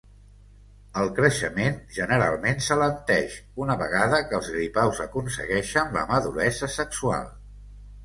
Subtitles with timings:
[1.01, 7.35] El creixement generalment s'alenteix una vegada que els gripaus aconsegueixen la maduresa sexual.